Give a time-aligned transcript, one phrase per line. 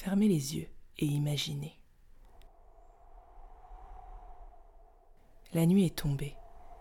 [0.00, 0.68] Fermez les yeux
[0.98, 1.76] et imaginez.
[5.52, 6.36] La nuit est tombée.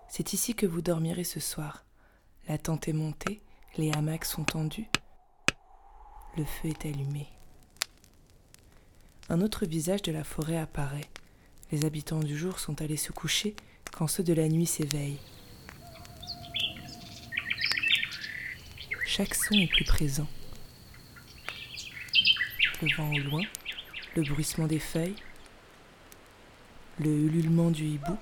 [0.07, 1.83] C'est ici que vous dormirez ce soir.
[2.47, 3.41] La tente est montée,
[3.75, 4.87] les hamacs sont tendus.
[6.37, 7.27] Le feu est allumé.
[9.29, 11.09] Un autre visage de la forêt apparaît.
[11.71, 13.55] Les habitants du jour sont allés se coucher
[13.93, 15.19] quand ceux de la nuit s'éveillent.
[19.07, 20.27] Chaque son est plus présent.
[22.81, 23.41] Le vent au loin,
[24.15, 25.15] le bruissement des feuilles,
[26.99, 28.15] le ululement du hibou.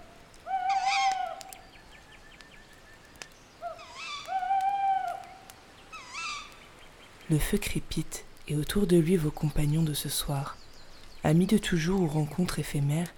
[7.30, 10.58] Le feu crépite et autour de lui vos compagnons de ce soir.
[11.26, 13.13] Amis de toujours ou rencontres éphémères,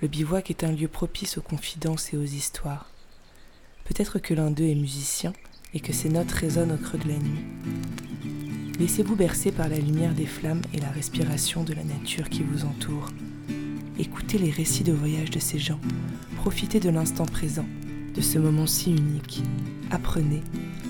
[0.00, 2.90] le bivouac est un lieu propice aux confidences et aux histoires.
[3.84, 5.34] Peut-être que l'un d'eux est musicien
[5.74, 8.07] et que ses notes résonnent au creux de la nuit.
[8.78, 12.64] Laissez-vous bercer par la lumière des flammes et la respiration de la nature qui vous
[12.64, 13.10] entoure.
[13.98, 15.80] Écoutez les récits de voyage de ces gens.
[16.36, 17.66] Profitez de l'instant présent,
[18.14, 19.42] de ce moment si unique.
[19.90, 20.44] Apprenez,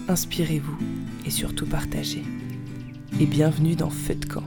[0.06, 0.76] inspirez-vous
[1.24, 2.22] et surtout partagez
[3.18, 4.44] et bienvenue dans Feu de camp.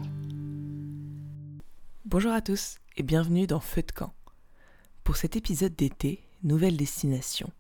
[2.05, 4.13] Bonjour à tous et bienvenue dans Feu de camp.
[5.03, 7.51] Pour cet épisode d'été, nouvelle destination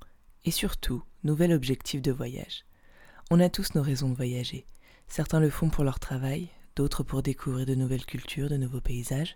[0.45, 2.65] et surtout nouvel objectif de voyage.
[3.31, 4.67] On a tous nos raisons de voyager.
[5.11, 9.35] Certains le font pour leur travail, d'autres pour découvrir de nouvelles cultures, de nouveaux paysages,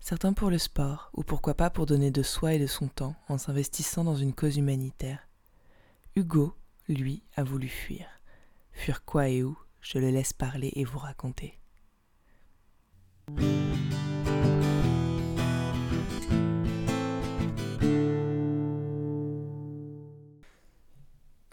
[0.00, 3.14] certains pour le sport ou pourquoi pas pour donner de soi et de son temps
[3.28, 5.28] en s'investissant dans une cause humanitaire.
[6.16, 6.56] Hugo,
[6.88, 8.08] lui, a voulu fuir.
[8.72, 9.56] Fuir quoi et où?
[9.80, 11.60] Je le laisse parler et vous raconter.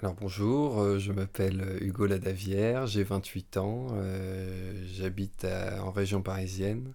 [0.02, 6.94] Alors bonjour, euh, je m'appelle Hugo Ladavière, j'ai 28 ans, euh, j'habite en région parisienne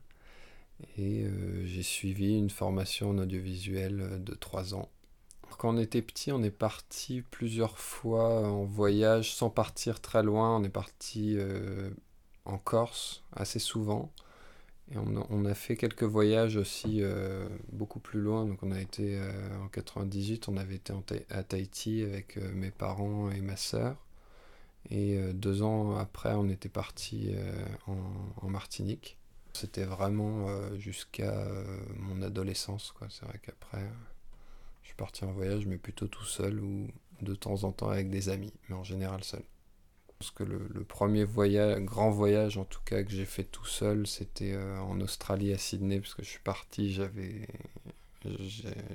[0.98, 4.88] et euh, j'ai suivi une formation en audiovisuel de 3 ans
[5.56, 10.56] quand on était petit, on est parti plusieurs fois en voyage sans partir très loin.
[10.56, 11.90] On est parti euh,
[12.44, 14.12] en Corse assez souvent.
[14.94, 18.44] On, a fait quelques voyages aussi euh, beaucoup plus loin.
[18.44, 20.92] Donc on a été euh, en 98, on avait été
[21.30, 23.96] à Tahiti avec mes parents et ma sœur.
[24.90, 27.34] Et deux ans après, on était parti
[27.88, 27.96] en,
[28.36, 29.18] en, Martinique.
[29.52, 31.44] C'était vraiment jusqu'à
[31.98, 32.94] mon adolescence.
[33.08, 33.84] C'est vrai qu'après...
[34.86, 36.86] Je suis parti en voyage, mais plutôt tout seul ou
[37.20, 39.42] de temps en temps avec des amis, mais en général seul.
[40.18, 44.06] Parce que le, premier voyage, grand voyage en tout cas que j'ai fait tout seul,
[44.06, 47.46] c'était euh, en Australie à Sydney, parce que je suis parti, j'avais,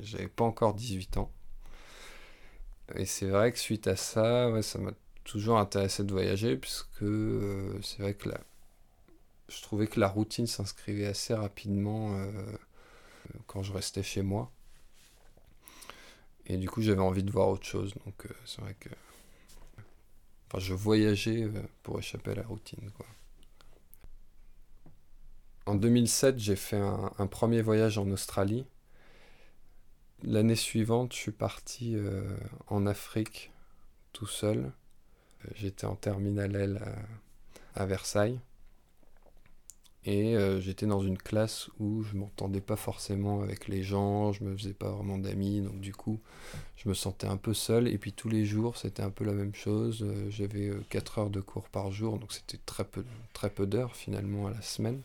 [0.01, 1.31] j'avais pas encore 18 ans.
[2.95, 4.91] Et c'est vrai que suite à ça, ça m'a
[5.23, 8.29] toujours intéressé de voyager, puisque euh, c'est vrai que
[9.47, 12.31] je trouvais que la routine s'inscrivait assez rapidement euh,
[13.47, 14.51] quand je restais chez moi.
[16.47, 17.93] Et du coup, j'avais envie de voir autre chose.
[18.05, 18.89] Donc, c'est vrai que.
[20.53, 22.91] Enfin, je voyageais euh, pour échapper à la routine.
[25.65, 28.65] En 2007, j'ai fait un, premier voyage en Australie.
[30.23, 32.35] L'année suivante, je suis parti euh,
[32.67, 33.51] en Afrique
[34.11, 34.73] tout seul.
[35.55, 36.81] J'étais en terminale L
[37.73, 38.37] à Versailles.
[40.05, 44.43] Et euh, j'étais dans une classe où je m'entendais pas forcément avec les gens, je
[44.43, 46.19] me faisais pas vraiment d'amis, donc du coup
[46.75, 47.87] je me sentais un peu seul.
[47.87, 50.03] Et puis tous les jours c'était un peu la même chose.
[50.03, 54.47] Euh, j'avais 4 euh, heures de cours par jour, donc c'était très peu, d'heures finalement
[54.47, 55.01] à la semaine.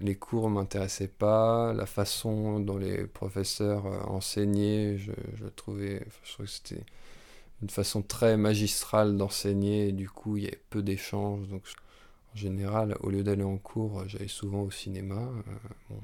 [0.00, 5.12] Les cours m'intéressaient pas, la façon dont les professeurs enseignaient, je,
[5.56, 6.82] trouvais, je trouvais que c'était
[7.62, 11.46] une façon très magistrale d'enseigner, et du coup il y avait peu d'échanges.
[12.34, 15.20] En général, au lieu d'aller en cours, euh, j'allais souvent au cinéma.
[15.20, 15.42] Euh,
[15.88, 16.00] bon,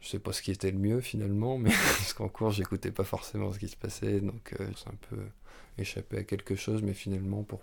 [0.00, 3.04] je sais pas ce qui était le mieux finalement, mais parce qu'en cours, j'écoutais pas
[3.04, 5.18] forcément ce qui se passait, donc euh, c'est un peu
[5.78, 7.60] échappé à quelque chose, mais finalement, pour,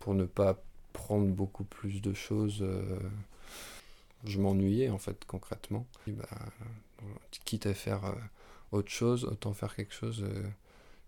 [0.00, 0.62] pour ne pas
[0.92, 2.66] prendre beaucoup plus de choses,
[4.24, 5.86] je m'ennuyais en fait concrètement.
[6.08, 6.28] bah,
[7.44, 8.14] quitte à faire
[8.72, 10.24] autre chose, autant faire quelque chose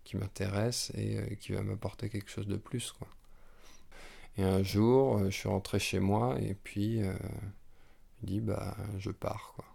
[0.03, 2.91] qui m'intéresse et qui va m'apporter quelque chose de plus.
[2.93, 3.07] quoi.
[4.37, 7.13] Et un jour, euh, je suis rentré chez moi et puis euh,
[8.21, 9.65] je dis bah je pars quoi.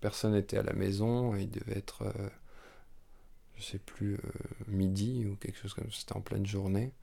[0.00, 2.28] Personne n'était à la maison, il devait être, euh,
[3.56, 4.18] je sais plus,
[4.66, 6.94] midi ou quelque chose comme ça, c'était en pleine journée.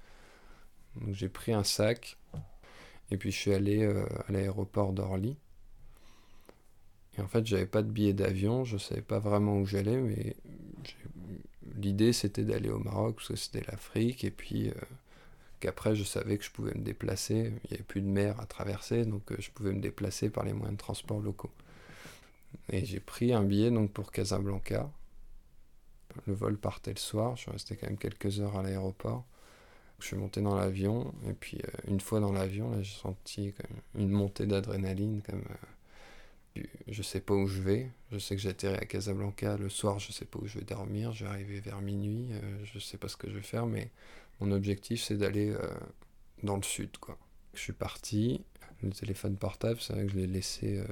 [0.95, 2.17] Donc j'ai pris un sac
[3.11, 5.37] et puis je suis allé à l'aéroport d'Orly.
[7.19, 10.35] En fait, j'avais pas de billet d'avion, je savais pas vraiment où j'allais, mais
[11.75, 14.71] l'idée c'était d'aller au Maroc parce que c'était l'Afrique et puis
[15.59, 17.53] qu'après je savais que je pouvais me déplacer.
[17.63, 20.53] Il n'y avait plus de mer à traverser, donc je pouvais me déplacer par les
[20.53, 21.51] moyens de transport locaux.
[22.69, 24.89] Et j'ai pris un billet donc pour Casablanca.
[26.25, 29.25] Le vol partait le soir, je suis quand même quelques heures à l'aéroport.
[29.99, 33.53] Je suis monté dans l'avion, et puis euh, une fois dans l'avion, j'ai senti
[33.95, 35.65] une montée d'adrénaline, comme euh,
[36.87, 40.11] je sais pas où je vais, je sais que j'atterris à Casablanca le soir, je
[40.11, 43.07] sais pas où je vais dormir, je vais arriver vers minuit, euh, je sais pas
[43.07, 43.91] ce que je vais faire, mais
[44.39, 45.55] mon objectif c'est d'aller
[46.43, 47.17] dans le sud, quoi.
[47.53, 48.43] Je suis parti,
[48.83, 50.83] le téléphone portable, c'est vrai que je l'ai laissé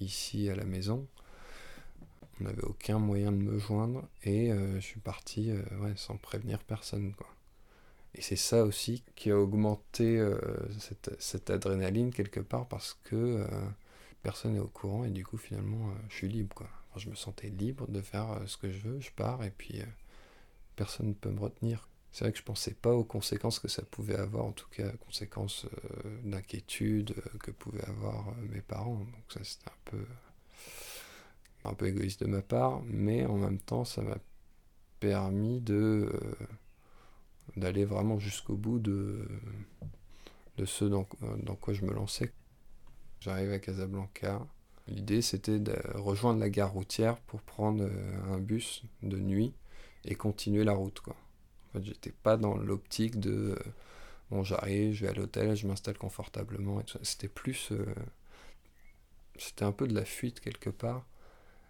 [0.00, 1.06] ici à la maison.
[2.40, 7.12] On n'avait aucun moyen de me joindre et je suis parti ouais, sans prévenir personne,
[7.12, 7.28] quoi.
[8.14, 10.38] Et c'est ça aussi qui a augmenté euh,
[11.18, 13.46] cette, adrénaline quelque part parce que euh,
[14.28, 16.68] personne n'est au courant et du coup finalement euh, je suis libre quoi.
[16.96, 19.80] je me sentais libre de faire ce que je veux, je pars et puis
[20.76, 21.88] personne ne peut me retenir.
[22.12, 24.90] C'est vrai que je pensais pas aux conséquences que ça pouvait avoir, en tout cas
[25.06, 25.64] conséquences
[26.24, 28.98] d'inquiétude que pouvaient avoir mes parents.
[28.98, 30.04] Donc ça c'était un peu
[31.64, 34.18] un peu égoïste de ma part, mais en même temps ça m'a
[35.00, 36.12] permis de
[37.56, 39.26] d'aller vraiment jusqu'au bout de,
[40.58, 42.30] de ce dans quoi je me lançais.
[43.20, 44.46] J'arrive à Casablanca.
[44.86, 49.52] L'idée c'était de rejoindre la gare routière pour prendre euh, un bus de nuit
[50.04, 51.00] et continuer la route.
[51.00, 51.14] Quoi.
[51.14, 53.56] En fait, j'étais pas dans l'optique de euh,
[54.30, 56.82] bon, j'arrive, je vais à l'hôtel, je m'installe confortablement.
[57.02, 57.72] C'était plus.
[57.72, 57.84] Euh,
[59.36, 61.04] c'était un peu de la fuite quelque part.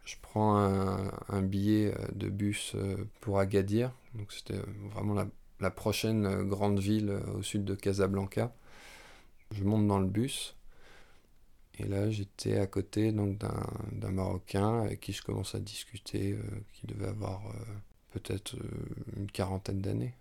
[0.05, 2.75] Je prends un, un billet de bus
[3.21, 4.59] pour Agadir, donc c'était
[4.91, 5.27] vraiment la,
[5.61, 8.55] la prochaine grande ville au sud de Casablanca.
[9.51, 10.57] Je monte dans le bus.
[11.79, 16.43] Et là, j'étais à côté donc d'un Marocain avec qui je commence à discuter, euh,
[16.73, 17.43] qui devait avoir
[18.13, 18.57] peut-être
[19.17, 20.15] une quarantaine d'années.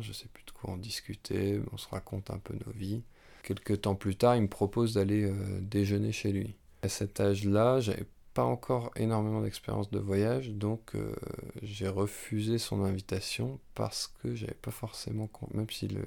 [0.00, 3.02] Je sais plus de quoi en discuter, on se raconte un peu nos vies.
[3.42, 6.54] Quelques temps plus tard, il me propose d'aller déjeuner chez lui.
[6.82, 8.06] À cet âge-là, j'avais
[8.38, 11.12] pas encore énormément d'expérience de voyage, donc euh,
[11.60, 16.04] j'ai refusé son invitation parce que j'avais pas forcément, même si le,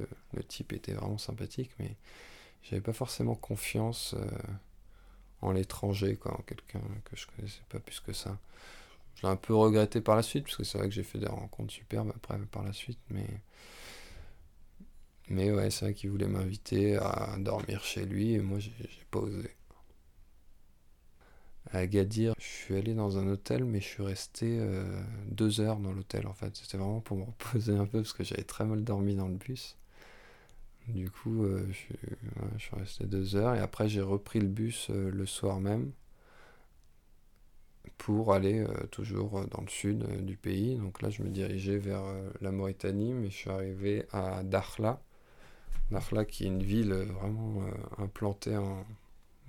[0.47, 1.97] type était vraiment sympathique, mais
[2.63, 4.27] j'avais pas forcément confiance euh,
[5.41, 8.37] en l'étranger, quoi, en quelqu'un que je connaissais pas plus que ça.
[9.15, 11.19] Je l'ai un peu regretté par la suite, parce que c'est vrai que j'ai fait
[11.19, 13.27] des rencontres superbes après par la suite, mais.
[15.29, 18.71] Mais ouais, c'est vrai qu'il voulait m'inviter à dormir chez lui, et moi j'ai
[19.09, 19.49] pas osé
[21.71, 22.33] à Agadir.
[22.39, 24.83] Je suis allé dans un hôtel, mais je suis resté euh,
[25.29, 26.55] deux heures dans l'hôtel en fait.
[26.55, 29.35] C'était vraiment pour me reposer un peu parce que j'avais très mal dormi dans le
[29.35, 29.77] bus.
[30.87, 35.09] Du coup, euh, je, suis, resté deux heures et après j'ai repris le bus euh,
[35.11, 35.91] le soir même
[37.97, 40.75] pour aller toujours dans le sud du pays.
[40.75, 42.03] Donc là, je me dirigeais vers
[42.41, 44.99] la Mauritanie, mais je suis arrivé à Dakhla.
[45.91, 47.63] Dakhla qui est une ville vraiment
[47.99, 48.85] implantée au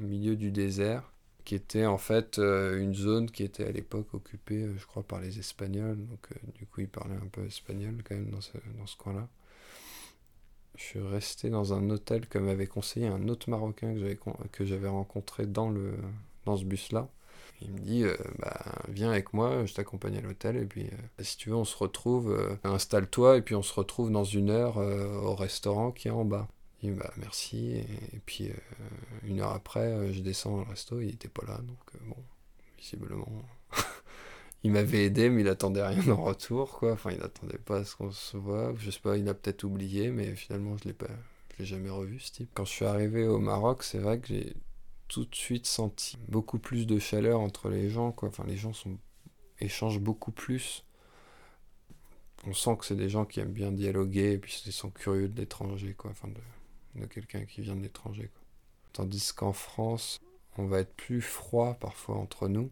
[0.00, 1.12] milieu du désert
[1.44, 5.02] qui était en fait euh, une zone qui était à l'époque occupée, euh, je crois,
[5.02, 5.98] par les Espagnols.
[6.06, 9.28] Donc, euh, du coup, ils parlaient un peu espagnol quand même dans ce coin-là.
[10.76, 13.94] Je suis resté dans un hôtel que m'avait conseillé un autre Marocain
[14.52, 15.94] que j'avais rencontré dans, le,
[16.46, 17.08] dans ce bus-là.
[17.60, 18.04] Il me dit
[18.38, 20.90] bah, Viens avec moi, je t'accompagne à l'hôtel, et puis
[21.20, 24.78] si tu veux, on se retrouve, installe-toi, et puis on se retrouve dans une heure
[24.78, 26.48] au restaurant qui est en bas.
[26.90, 27.76] Bah, merci.
[28.12, 28.54] Et, puis euh,
[29.24, 31.58] une heure après, euh, je descends au resto, il était pas là.
[31.58, 32.16] Donc euh, bon,
[32.78, 33.28] visiblement,
[34.64, 36.78] il m'avait aidé, mais il attendait rien en retour.
[36.78, 36.92] Quoi.
[36.92, 38.74] Enfin, il attendait pas à ce qu'on se voit.
[38.78, 41.10] Je sais pas, il a peut-être oublié, mais finalement, je l'ai pas,
[41.54, 42.50] je l'ai jamais revu ce type.
[42.54, 44.54] Quand je suis arrivé au Maroc, c'est vrai que j'ai
[45.08, 48.12] tout de suite senti beaucoup plus de chaleur entre les gens.
[48.12, 48.28] Quoi.
[48.28, 48.72] Enfin, les gens
[49.60, 50.84] échangent beaucoup plus
[52.46, 55.28] on sent que c'est des gens qui aiment bien dialoguer et puis ils sont curieux
[55.28, 58.30] de l'étranger quoi enfin de, de quelqu'un qui vient de l'étranger.
[58.92, 60.20] Tandis qu'en France,
[60.58, 62.70] on va être plus froid parfois entre nous.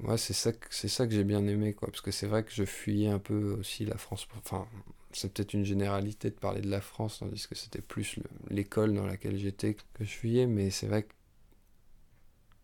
[0.00, 2.52] Moi, c'est ça, c'est ça que j'ai bien aimé, quoi, parce que c'est vrai que
[2.52, 4.28] je fuyais un peu aussi la France.
[4.38, 4.66] Enfin,
[5.12, 8.18] c'est peut-être une généralité de parler de la France, tandis que c'était plus
[8.50, 11.14] l'école dans laquelle j'étais que je fuyais, mais c'est vrai que,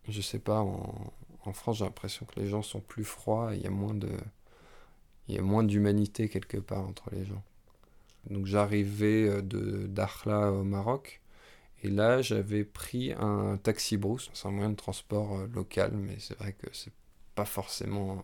[0.09, 1.13] je sais pas, en,
[1.43, 4.09] en France, j'ai l'impression que les gens sont plus froids, il y a moins de,
[5.27, 7.43] il y a moins d'humanité quelque part entre les gens.
[8.29, 11.21] Donc j'arrivais euh, de Dakhla au Maroc.
[11.83, 14.31] Et là, j'avais pris un taxi brousse.
[14.33, 16.93] C'est un moyen de transport euh, local, mais c'est vrai que c'est
[17.35, 18.23] pas forcément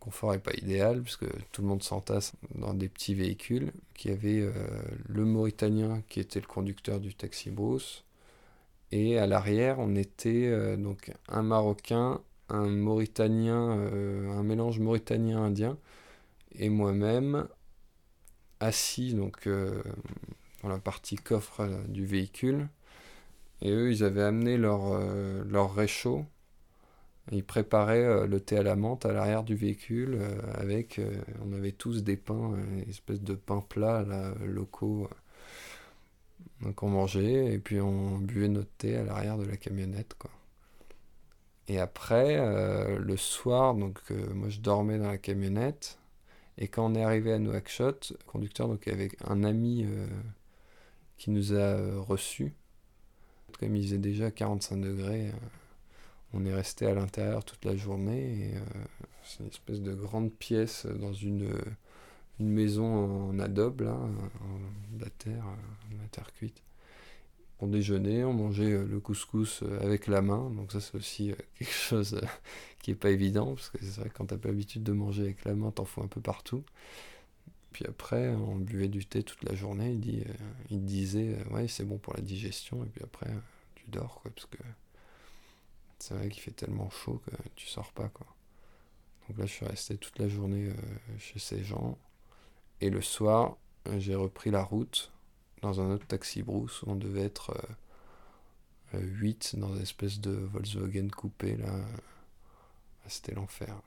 [0.00, 3.72] confort et pas idéal, puisque tout le monde s'entasse dans des petits véhicules.
[3.94, 4.52] Qui avait euh,
[5.06, 8.04] le Mauritanien qui était le conducteur du taxi brousse.
[8.92, 15.78] Et à l'arrière, on était donc un Marocain, un Mauritanien, un mélange Mauritanien-Indien,
[16.58, 17.46] et moi-même
[18.60, 19.82] assis donc euh,
[20.62, 22.68] dans la partie coffre du véhicule.
[23.62, 26.24] Et eux, ils avaient amené leur réchaud.
[27.30, 30.18] Ils préparaient le thé à la menthe à l'arrière du véhicule
[30.54, 31.00] avec,
[31.44, 34.04] on avait tous des pains, une espèce de pains plats
[34.44, 35.08] locaux.
[36.62, 40.30] Donc on mangeait et puis on buvait notre thé à l'arrière de la camionnette quoi.
[41.70, 46.00] Et après, euh, le soir, donc euh, moi je dormais dans la camionnette.
[46.58, 50.08] Et quand on est arrivé à Nouakchott, le conducteur donc avec un ami euh,
[51.16, 52.54] qui nous a reçus.
[53.60, 55.30] Comme il faisait déjà 45 degrés,
[56.32, 58.54] on est resté à l'intérieur toute la journée.
[59.24, 61.50] c'est une espèce de grande pièce dans une,
[62.38, 65.44] une maison en adobe, là, en, la terre,
[65.90, 66.62] la terre cuite
[67.62, 71.30] on déjeunait, on mangeait euh, le couscous euh, avec la main, donc ça c'est aussi
[71.32, 72.20] euh, quelque chose
[72.82, 75.22] qui est pas évident, parce que c'est vrai que quand t'as pas l'habitude de manger
[75.22, 76.64] avec la main, t'en fous un peu partout.
[77.72, 80.24] Puis après, on buvait du thé toute la journée, il, dit,
[80.70, 83.30] il disait, ouais c'est bon pour la digestion, et puis après,
[83.76, 84.58] tu dors, quoi, parce que
[86.02, 88.26] c'est vrai qu'il fait tellement chaud que tu sors pas, quoi.
[89.28, 90.70] Donc là, je suis resté toute la journée
[91.18, 91.96] chez ces gens,
[92.80, 93.56] et le soir,
[93.98, 95.12] j'ai repris la route
[95.62, 97.54] dans un autre taxi brousse où on devait être
[98.94, 101.72] 8 euh, dans une espèce de Volkswagen coupé là.
[103.04, 103.80] Ah, c'était l'enfer.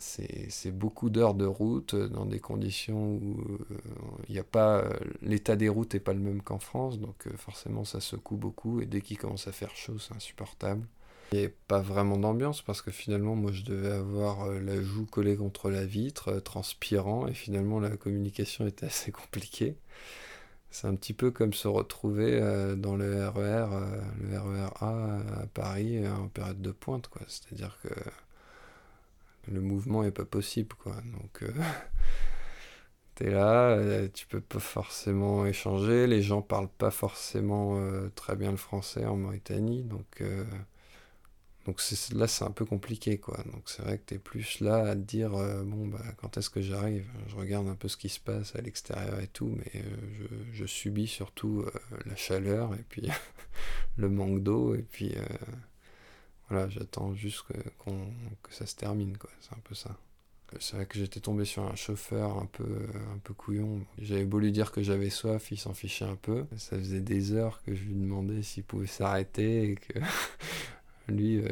[0.00, 4.84] C'est beaucoup d'heures de route dans des conditions où euh, a pas.
[5.22, 8.80] L'état des routes n'est pas le même qu'en France, donc euh, forcément ça secoue beaucoup
[8.80, 10.86] et dès qu'il commence à faire chaud, c'est insupportable.
[11.32, 15.04] Il n'y avait pas vraiment d'ambiance parce que finalement, moi je devais avoir la joue
[15.06, 19.76] collée contre la vitre, transpirant, et finalement la communication était assez compliquée.
[20.70, 25.18] C'est un petit peu comme se retrouver euh, dans le RER, euh, le RER A
[25.42, 27.22] à Paris euh, en période de pointe, quoi.
[27.26, 27.88] C'est-à-dire que
[29.50, 30.94] le mouvement est pas possible, quoi.
[31.12, 31.44] Donc,
[33.14, 37.80] t'es là, tu peux pas forcément échanger, les gens parlent pas forcément
[38.14, 40.22] très bien le français en Mauritanie, donc
[41.68, 41.82] donc
[42.14, 43.36] là, c'est un peu compliqué, quoi.
[43.52, 46.38] Donc c'est vrai que tu es plus là à te dire, euh, bon, bah, quand
[46.38, 47.06] est-ce que j'arrive?
[47.26, 50.64] Je regarde un peu ce qui se passe à l'extérieur et tout, mais euh, je,
[50.64, 51.70] subis surtout euh,
[52.06, 53.10] la chaleur et puis
[53.98, 55.14] le manque d'eau, et puis
[56.48, 57.58] voilà, j'attends juste que,
[58.42, 59.28] que, ça se termine, quoi.
[59.42, 59.94] C'est un peu ça.
[60.60, 63.84] C'est vrai que j'étais tombé sur un chauffeur un peu, un peu couillon.
[63.98, 66.46] J'avais beau lui dire que j'avais soif, il s'en fichait un peu.
[66.56, 69.98] Ça faisait des heures que je lui demandais s'il pouvait s'arrêter et que
[71.08, 71.48] Lui, euh,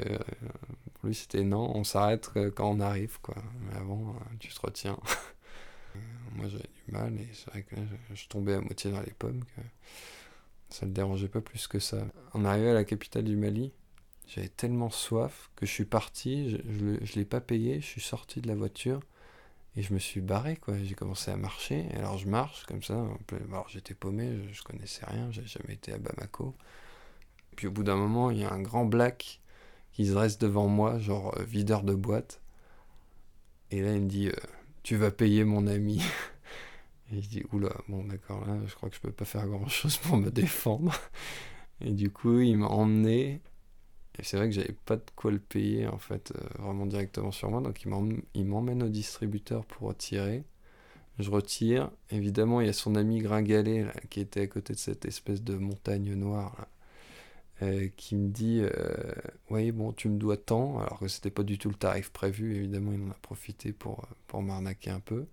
[0.95, 3.37] pour lui, c'était non, on s'arrête quand on arrive, quoi.
[3.63, 4.99] Mais avant, euh, tu te retiens.
[6.35, 7.77] Moi, j'avais du mal et c'est vrai que
[8.13, 9.43] je, tombais à moitié dans les pommes.
[10.69, 12.05] Ça ne dérangeait pas plus que ça.
[12.35, 13.73] En arrivant à la capitale du Mali,
[14.27, 18.43] j'avais tellement soif que je suis parti, je ne l'ai pas payé, je suis sorti
[18.43, 19.01] de la voiture
[19.77, 20.77] et je me suis barré, quoi.
[20.83, 21.87] J'ai commencé à marcher.
[21.95, 23.07] Alors, je marche comme ça.
[23.49, 26.55] Alors, j'étais paumé, je, je connaissais rien, j'avais jamais été à Bamako.
[27.57, 29.41] Puis au bout d'un moment, il y a un grand black
[29.97, 32.43] qui se dresse devant moi, genre euh, videur de boîte.
[33.71, 34.35] Et là, il me dit euh,
[34.83, 36.03] Tu vas payer mon ami.
[37.13, 39.69] Et je dis Oula, bon, d'accord, là, je crois que je peux pas faire grand
[39.69, 40.95] chose pour me défendre.
[41.81, 43.41] Et du coup, il m'a emmené.
[44.19, 47.33] Et c'est vrai que j'avais pas de quoi le payer, en fait, euh, vraiment directement
[47.33, 47.63] sur moi.
[47.63, 47.83] Donc,
[48.35, 50.45] il m'emmène au distributeur pour retirer.
[51.19, 51.91] Je retire.
[52.11, 55.55] Évidemment, il y a son ami Gringalet, qui était à côté de cette espèce de
[55.55, 56.69] montagne noire, là
[57.63, 59.15] euh, qui me dit euh,
[59.49, 62.55] Oui, bon, tu me dois tant, alors que c'était pas du tout le tarif prévu,
[62.55, 65.27] évidemment, il en a profité pour, pour m'arnaquer un peu.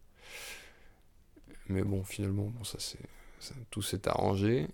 [1.67, 2.99] Mais bon, finalement, bon, ça c'est.
[3.71, 4.67] tout s'est arrangé,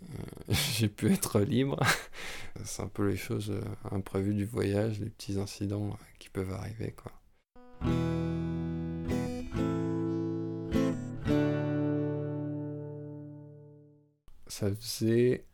[0.50, 1.80] euh, j'ai pu être libre.
[2.64, 3.54] c'est un peu les choses
[3.92, 6.92] imprévues du voyage, les petits incidents qui peuvent arriver.
[6.92, 7.12] Quoi.
[14.48, 15.46] Ça faisait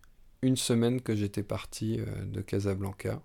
[0.45, 3.19] une semaine que j'étais parti euh, de Casablanca.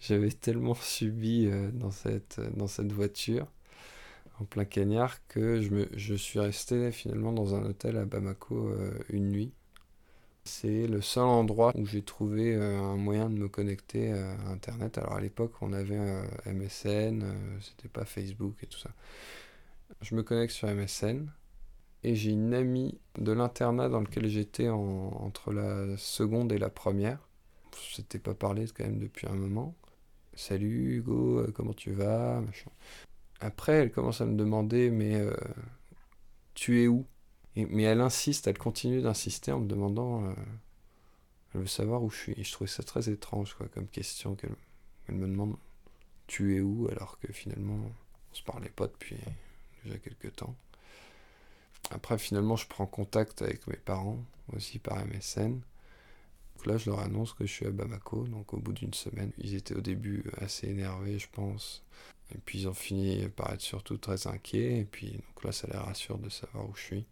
[0.00, 3.48] J'avais tellement subi euh, dans, cette, dans cette voiture,
[4.38, 8.68] en plein cagnard, que je, me, je suis resté finalement dans un hôtel à Bamako
[8.68, 9.52] euh, une nuit.
[10.44, 14.96] C'est le seul endroit où j'ai trouvé un moyen de me connecter à Internet.
[14.96, 15.98] Alors à l'époque, on avait
[16.46, 17.22] MSN,
[17.60, 18.88] c'était pas Facebook et tout ça.
[20.00, 21.28] Je me connecte sur MSN,
[22.04, 27.18] et j'ai une amie de l'internat dans lequel j'étais entre la seconde et la première.
[27.72, 29.74] On s'était pas parlé quand même depuis un moment.
[30.34, 32.42] Salut Hugo, euh, comment tu vas
[33.40, 35.34] Après, elle commence à me demander, mais euh,
[36.54, 37.06] tu es où?
[37.56, 40.24] Mais elle insiste, elle continue d'insister en me demandant.
[40.24, 40.34] Euh,
[41.54, 42.34] elle veut savoir où je suis.
[42.36, 44.54] Et je trouvais ça très étrange quoi, comme question qu'elle
[45.08, 45.56] me demande
[46.28, 46.86] tu es où?
[46.92, 49.16] Alors que finalement on se parlait pas depuis
[49.84, 50.54] déjà quelques temps.
[51.90, 54.18] Après, finalement, je prends contact avec mes parents,
[54.54, 55.60] aussi par MSN.
[56.56, 59.32] Donc là, je leur annonce que je suis à Bamako, donc au bout d'une semaine.
[59.38, 61.84] Ils étaient au début assez énervés, je pense.
[62.34, 64.80] Et puis ils ont fini par être surtout très inquiets.
[64.80, 67.06] Et puis donc là, ça les rassure de savoir où je suis.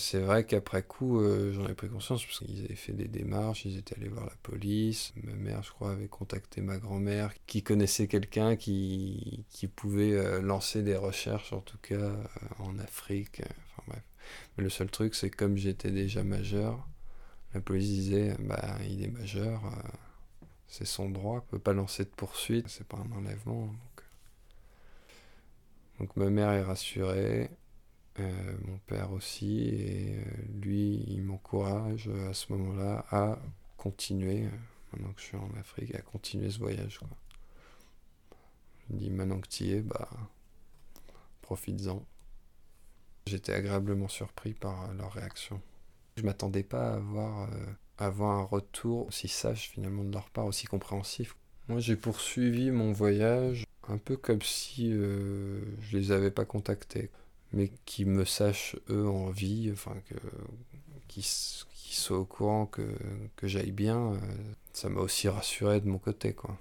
[0.00, 3.66] C'est vrai qu'après coup, euh, j'en ai pris conscience parce qu'ils avaient fait des démarches,
[3.66, 5.12] ils étaient allés voir la police.
[5.22, 9.44] Ma mère, je crois, avait contacté ma grand-mère qui connaissait quelqu'un qui,
[9.76, 12.24] pouvait euh, lancer des recherches, en tout cas euh,
[12.58, 13.42] en Afrique.
[13.44, 14.02] enfin bref.
[14.56, 16.88] Mais le seul truc, c'est comme j'étais déjà majeur,
[17.54, 19.60] la police disait bah, il est majeur,
[20.66, 23.70] c'est son droit, il peut pas lancer de poursuite, c'est pas un enlèvement.
[25.98, 27.50] Donc ma mère est rassurée.
[28.20, 30.24] Euh, mon père aussi, et euh,
[30.60, 33.38] lui, il m'encourage euh, à ce moment-là à
[33.78, 34.46] continuer,
[34.92, 36.98] maintenant que je suis en Afrique, à continuer ce voyage.
[36.98, 37.08] Quoi.
[38.90, 40.08] Il dit maintenant que tu y es, bah,
[41.40, 42.04] profites-en.
[43.26, 45.62] J'étais agréablement surpris par leur réaction.
[46.16, 47.48] Je m'attendais pas à avoir,
[47.96, 51.36] avoir un retour aussi sage finalement de leur part, aussi compréhensif.
[51.68, 57.10] Moi j'ai poursuivi mon voyage un peu comme si je les avais pas contactés
[57.52, 60.14] mais qui me sachent eux en vie, enfin que
[61.08, 62.82] qui, soient au courant que,
[63.36, 64.18] que j'aille bien, euh,
[64.72, 66.56] ça m'a aussi rassuré de mon côté quoi.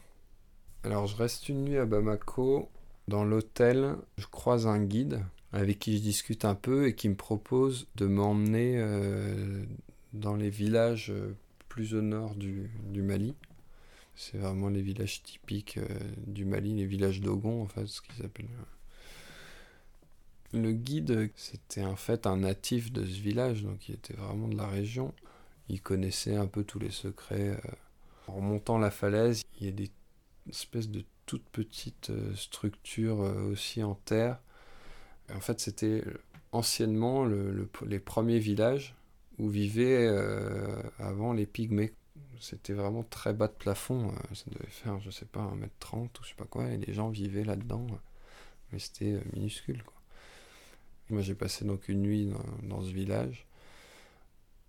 [0.84, 2.69] Alors je reste une nuit à Bamako,
[3.08, 7.15] dans l'hôtel, je croise un guide avec qui je discute un peu et qui me
[7.15, 9.63] propose de m'emmener euh,
[10.13, 11.13] dans les villages
[11.69, 13.36] plus au nord du, du Mali.
[14.15, 15.88] C'est vraiment les villages typiques euh,
[16.27, 18.50] du Mali, les villages d'Ogon en fait, ce qu'ils appellent
[20.53, 24.58] le guide, c'était en fait un natif de ce village, donc il était vraiment de
[24.58, 25.13] la région.
[25.70, 27.50] Il connaissait un peu tous les secrets.
[27.50, 27.72] Euh.
[28.27, 29.91] En remontant la falaise, il y a des
[30.50, 34.39] espèces de toutes petites euh, structures euh, aussi en terre.
[35.34, 36.03] en fait, c'était
[36.51, 37.25] anciennement
[37.86, 38.96] les premiers villages
[39.38, 40.08] où vivaient
[40.98, 41.94] avant les pygmées.
[42.40, 44.12] C'était vraiment très bas de plafond.
[44.33, 46.68] ça devait faire, je sais pas, 1m30 ou je sais pas quoi.
[46.70, 47.85] Et les gens vivaient là-dedans.
[48.72, 49.83] Mais c'était minuscule.
[51.09, 52.31] Moi j'ai passé donc une nuit
[52.63, 53.48] dans, ce village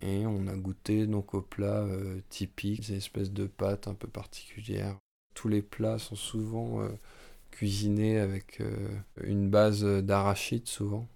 [0.01, 4.07] et on a goûté donc aux plats euh, typiques, ces espèces de pâtes un peu
[4.07, 4.97] particulières.
[5.35, 6.89] Tous les plats sont souvent euh,
[7.51, 8.89] cuisinés avec euh,
[9.23, 11.07] une base d'arachide souvent.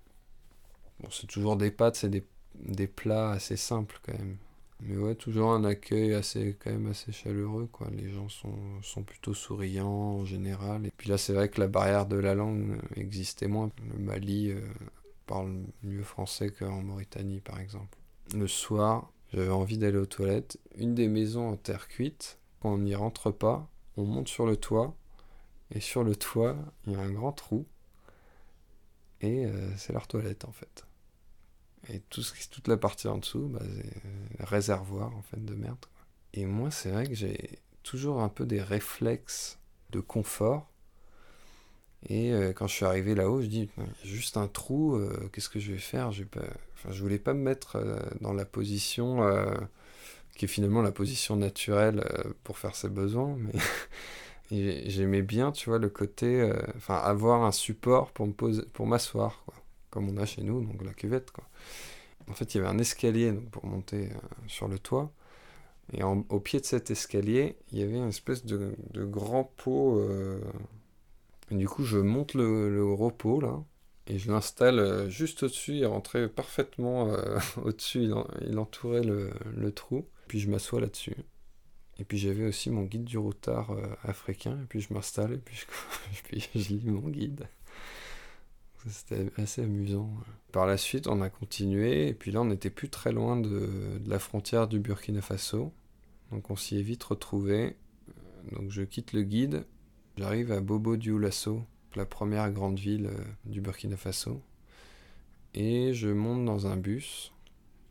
[1.00, 2.24] Bon, c'est toujours des pâtes, c'est des,
[2.60, 4.38] des, plats assez simples quand même.
[4.82, 7.88] Mais ouais, toujours un accueil assez, quand même assez chaleureux, quoi.
[7.92, 10.86] Les gens sont, sont plutôt souriants en général.
[10.86, 13.72] Et puis là, c'est vrai que la barrière de la langue existait moins.
[13.92, 14.54] Le Mali
[15.26, 17.98] parle mieux français qu'en Mauritanie, par exemple.
[18.34, 20.60] Le soir, j'avais envie d'aller aux toilettes.
[20.76, 24.58] Une des maisons en terre cuite, quand on n'y rentre pas, on monte sur le
[24.58, 24.96] toit,
[25.72, 27.66] et sur le toit, il y a un grand trou,
[29.22, 30.86] et euh, c'est leur toilette en fait.
[31.90, 35.54] Et tout ce, toute la partie en dessous, bah, c'est un réservoir en fait de
[35.54, 35.86] merde.
[36.34, 39.60] Et moi, c'est vrai que j'ai toujours un peu des réflexes
[39.92, 40.70] de confort
[42.08, 43.70] et euh, quand je suis arrivé là-haut, je dis,
[44.04, 46.12] juste un trou, euh, qu'est-ce que je vais faire?
[46.12, 46.42] Je, pas...
[46.76, 49.22] enfin, je voulais pas me mettre euh, dans la position
[50.36, 52.04] qui est finalement la position naturelle
[52.44, 53.54] pour faire ses besoins, mais
[54.90, 59.46] j'aimais bien, tu vois, le côté, enfin, avoir un support pour me poser, pour m'asseoir,
[59.90, 61.32] comme on a chez nous, donc la cuvette.
[62.30, 64.10] En fait, il y avait un escalier pour monter
[64.48, 65.12] sur le toit.
[65.94, 70.06] Et au pied de cet escalier, il y avait une espèce de grand pot
[71.52, 73.64] du coup, je monte le, le pot là,
[74.08, 75.74] et je l'installe euh, juste au-dessus.
[75.74, 78.10] Il rentrait parfaitement euh, au-dessus,
[78.42, 80.08] il, entourait le, le, trou.
[80.28, 81.16] Puis je m'assois là-dessus.
[81.98, 85.38] Et puis j'avais aussi mon guide du routard euh, africain, et puis je m'installe, et
[85.38, 85.66] puis je,
[86.24, 87.48] puis je lis mon guide.
[88.88, 90.12] C'était assez amusant.
[90.52, 93.50] Par la suite, on a continué, et puis là, on n'était plus très loin de,
[93.50, 95.74] de, la frontière du Burkina Faso.
[96.32, 97.78] Donc on s'y est vite retrouvé.
[98.52, 99.66] Donc je quitte le guide,
[100.18, 104.42] J'arrive à Bobo Dioulasso, la première grande ville euh, du Burkina Faso,
[105.54, 107.34] et je monte dans un bus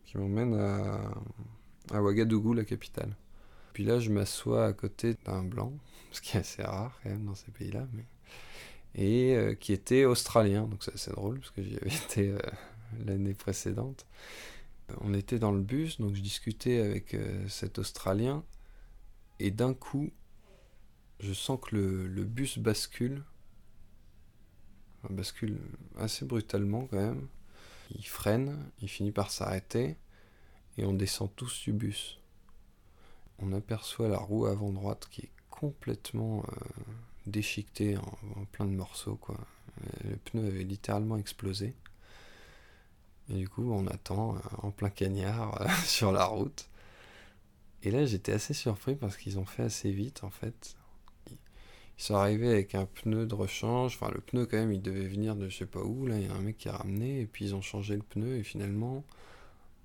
[0.07, 3.15] qui m'emmène à, Ouagadougou, la capitale.
[3.75, 5.75] Puis là, je m'assois à côté d'un blanc,
[6.13, 8.07] ce qui est assez rare même dans ces pays-là, mais...
[8.95, 12.39] et euh, qui était australien, donc c'est assez drôle parce que j'y avais été euh,
[13.05, 14.07] l'année précédente.
[15.03, 17.17] On était dans le bus, donc je discutais avec
[17.49, 18.45] cet Australien,
[19.41, 20.11] et d'un coup,
[21.21, 23.23] je sens que le, bus bascule.
[25.11, 25.59] bascule
[25.99, 27.29] assez brutalement quand même.
[27.95, 29.97] Il freine, il finit par s'arrêter
[30.77, 32.19] et on descend tous du bus.
[33.39, 36.83] On aperçoit la roue avant droite qui est complètement euh,
[37.27, 39.19] déchiquetée en, plein de morceaux.
[40.05, 41.75] Le pneu avait littéralement explosé.
[43.31, 46.69] Et du coup, on attend en plein cagnard sur la route.
[47.83, 50.77] Et là, j'étais assez surpris parce qu'ils ont fait assez vite, en fait.
[51.99, 53.95] Ils sont arrivés avec un pneu de rechange.
[53.95, 56.07] Enfin, le pneu, quand même, il devait venir de je sais pas où.
[56.07, 57.21] Là, il y a un mec qui a ramené.
[57.21, 58.37] Et puis, ils ont changé le pneu.
[58.37, 59.05] Et finalement,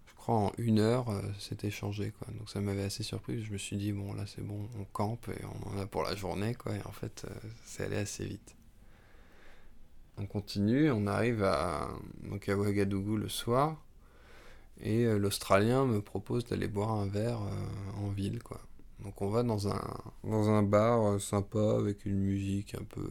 [0.07, 2.27] je crois en une heure, euh, c'était changé, quoi.
[2.37, 3.43] Donc, ça m'avait assez surpris.
[3.43, 6.03] Je me suis dit, bon, là, c'est bon, on campe et on en a pour
[6.03, 6.75] la journée, quoi.
[6.75, 8.55] Et en fait, euh, c'est allé assez vite.
[10.17, 10.91] On continue.
[10.91, 11.89] On arrive à,
[12.23, 13.77] donc Ouagadougou le soir.
[14.81, 17.41] Et euh, l'Australien me propose d'aller boire un verre
[17.97, 18.61] en ville, quoi.
[19.03, 19.81] Donc on va dans un,
[20.23, 23.07] dans un bar euh, sympa avec une musique un peu...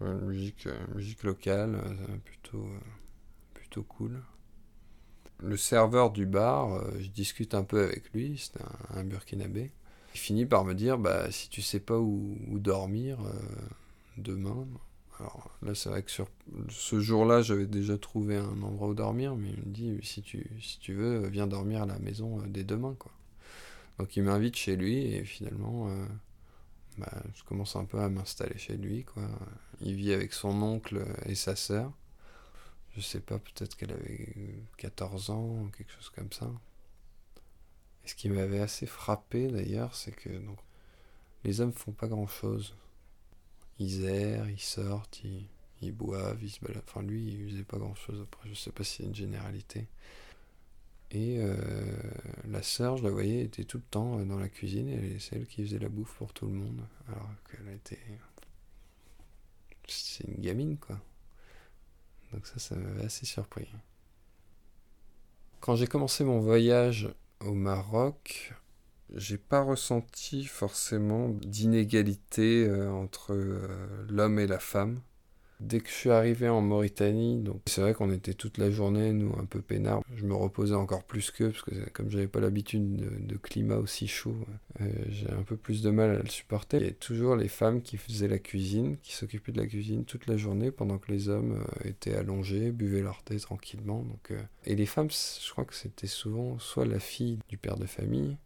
[0.00, 0.66] une musique,
[1.22, 1.80] locale,
[2.24, 2.66] plutôt,
[3.54, 4.22] plutôt cool.
[5.38, 8.60] Le serveur du bar, je discute un peu avec lui, c'est
[8.96, 9.72] un, burkinabé.
[10.14, 13.18] Il finit par me dire, bah si tu sais pas où, dormir
[14.18, 14.66] demain,
[15.22, 16.26] alors là, c'est vrai que sur
[16.68, 20.50] ce jour-là, j'avais déjà trouvé un endroit où dormir, mais il me dit si tu,
[20.60, 22.96] si tu veux, viens dormir à la maison euh, dès demain.
[22.98, 23.12] Quoi.
[23.98, 26.06] Donc il m'invite chez lui et finalement, euh,
[26.98, 29.04] bah, je commence un peu à m'installer chez lui.
[29.04, 29.28] Quoi.
[29.80, 31.92] Il vit avec son oncle et sa sœur.
[32.96, 36.50] Je sais pas, peut-être qu'elle avait 14 ans ou quelque chose comme ça.
[38.04, 40.28] Et ce qui m'avait assez frappé d'ailleurs, c'est que
[41.44, 42.76] les hommes font pas grand-chose
[43.82, 45.22] ils errent, ils sortent,
[45.80, 46.84] ils, boivent, ils se baladent.
[46.86, 48.48] Enfin, lui, il faisait pas grand chose après.
[48.48, 49.88] Je sais pas si c'est une généralité.
[51.14, 51.54] Et euh,
[52.48, 55.36] la sœur, je la voyais, était tout le temps euh, dans la cuisine et c'est
[55.36, 56.80] elle qui faisait la bouffe pour tout le monde.
[57.08, 57.98] Alors qu'elle était.
[59.86, 60.98] C'est une gamine, quoi.
[62.32, 63.68] Donc, ça, ça m'avait assez surpris.
[65.60, 68.54] Quand j'ai commencé mon voyage au Maroc,
[69.14, 73.34] j'ai pas ressenti forcément d'inégalité euh, entre
[74.08, 75.02] l'homme et la femme.
[75.62, 79.12] Dès que je suis arrivé en Mauritanie, donc c'est vrai qu'on était toute la journée,
[79.12, 80.02] nous, un peu peinards.
[80.16, 84.08] Je me reposais encore plus qu'eux, parce que comme j'avais pas l'habitude de, climat aussi
[84.08, 84.36] chaud,
[84.80, 86.78] euh, j'ai un peu plus de mal à le supporter.
[86.78, 90.04] Il y avait toujours les femmes qui faisaient la cuisine, qui s'occupaient de la cuisine
[90.04, 94.02] toute la journée, pendant que les hommes étaient allongés, buvaient leur thé tranquillement.
[94.02, 94.32] Donc,
[94.64, 98.36] Et les femmes, je crois que c'était souvent soit la fille du père de famille,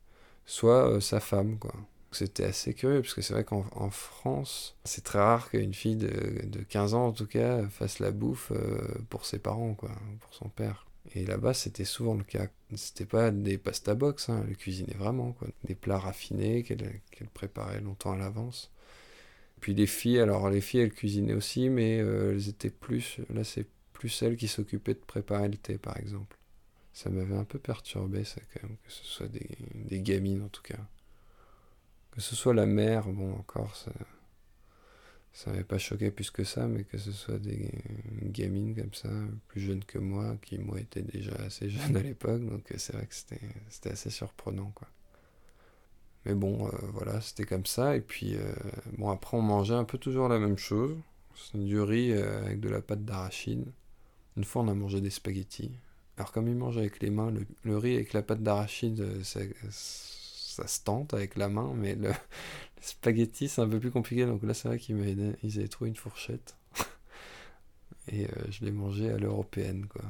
[0.45, 1.75] soit euh, sa femme, quoi.
[2.13, 6.47] C'était assez curieux, parce que c'est vrai qu'en France, c'est très rare qu'une fille de,
[6.47, 8.79] de, 15 ans, en tout cas, fasse la bouffe euh,
[9.11, 9.91] pour ses parents, quoi,
[10.21, 10.87] pour son père.
[11.15, 12.47] Et là-bas, c'était souvent le cas.
[12.75, 15.49] C'était pas des pasta box, hein, elle cuisinait vraiment, quoi.
[15.65, 18.71] Des plats raffinés qu'elle préparait longtemps à l'avance.
[19.61, 23.19] Puis les filles, alors les filles, elles cuisinaient aussi, mais euh, elles étaient plus.
[23.33, 26.37] Là, c'est plus celles qui s'occupaient de préparer le thé, par exemple
[26.97, 30.49] ça m'avait un peu perturbé, ça, quand même, que ce soit des, des, gamines en
[30.49, 30.79] tout cas.
[32.17, 33.93] Que ce soit la mère, bon, encore, ça.
[35.33, 37.71] Ça m'avait pas choqué plus que ça, mais que ce soit des
[38.23, 39.11] gamines comme ça,
[39.49, 43.07] plus jeunes que moi, qui moi étaient déjà assez jeunes à l'époque, donc c'est vrai
[43.07, 44.73] que c'était assez surprenant.
[46.25, 47.97] Mais bon, euh, voilà, c'était comme ça.
[47.97, 48.55] Et puis, euh,
[48.97, 50.97] bon, après, on mangeait un peu toujours la même chose.
[51.53, 53.67] Du riz euh, avec de la pâte d'arachide.
[54.39, 55.79] Une fois, on a mangé des spaghettis.
[56.17, 57.33] Alors comme il mange avec les mains,
[57.65, 59.41] le, riz avec la pâte d'arachide, euh, ça,
[60.57, 62.13] ça, se tente avec la main, mais le,
[62.81, 64.27] spaghetti c'est un peu plus compliqué.
[64.27, 66.57] Donc là c'est vrai qu'ils ils avaient trouvé une fourchette.
[68.09, 70.03] Et euh, je l'ai mangé à l'européenne quoi.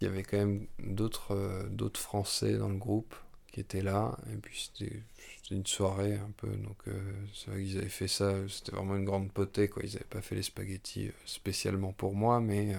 [0.00, 3.14] Il y avait quand même d'autres euh, d'autres Français dans le groupe
[3.52, 4.16] qui étaient là.
[4.32, 5.02] Et puis c'était
[5.50, 6.48] une soirée un peu.
[6.48, 6.84] Donc
[7.34, 8.34] c'est vrai qu'ils avaient fait ça.
[8.48, 9.82] C'était vraiment une grande potée quoi.
[9.84, 12.74] Ils n'avaient pas fait les spaghettis spécialement pour moi, mais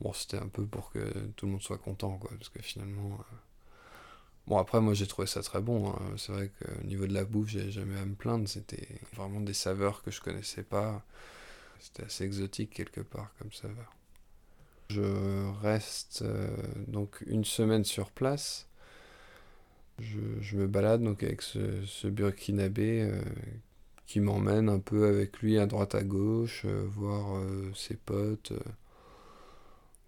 [0.00, 0.98] Bon, c'était un peu pour que
[1.36, 3.18] tout le monde soit content, quoi, parce que finalement.
[4.46, 5.90] Euh, bon, après, moi j'ai trouvé ça très bon.
[5.90, 5.98] Hein.
[6.16, 8.48] C'est vrai qu'au niveau de la bouffe, j'ai jamais à me plaindre.
[8.48, 11.04] C'était vraiment des saveurs que je connaissais pas.
[11.80, 13.92] C'était assez exotique quelque part comme saveur.
[14.90, 16.48] Je reste euh,
[16.86, 18.68] donc une semaine sur place.
[19.98, 23.20] Je, me balade donc avec ce, burkinabé euh,
[24.06, 27.42] qui m'emmène un peu avec lui à droite à gauche, voir
[27.74, 28.52] ses potes.